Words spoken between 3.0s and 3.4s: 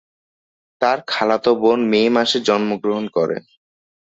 করে।